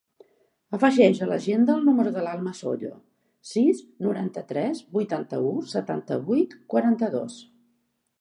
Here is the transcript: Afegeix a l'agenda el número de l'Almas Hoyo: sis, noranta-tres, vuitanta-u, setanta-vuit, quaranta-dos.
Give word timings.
Afegeix 0.75 1.19
a 1.23 1.25
l'agenda 1.31 1.75
el 1.79 1.83
número 1.89 2.13
de 2.15 2.23
l'Almas 2.27 2.61
Hoyo: 2.71 2.89
sis, 3.49 3.83
noranta-tres, 4.07 4.81
vuitanta-u, 4.97 5.53
setanta-vuit, 5.75 6.57
quaranta-dos. 6.75 7.37